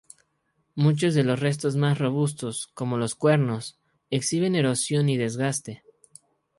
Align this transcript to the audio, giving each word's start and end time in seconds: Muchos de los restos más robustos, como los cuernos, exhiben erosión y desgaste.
Muchos 0.73 1.13
de 1.13 1.23
los 1.23 1.39
restos 1.39 1.75
más 1.75 1.99
robustos, 1.99 2.65
como 2.73 2.97
los 2.97 3.13
cuernos, 3.13 3.77
exhiben 4.09 4.55
erosión 4.55 5.09
y 5.09 5.17
desgaste. 5.17 5.83